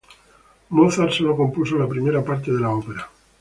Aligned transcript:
Mozart 0.69 1.11
solo 1.11 1.35
compuso 1.37 1.77
la 1.77 1.85
primera 1.87 2.23
parte 2.25 2.51
de 2.51 2.59
la 2.59 2.71
ópera. 2.73 3.07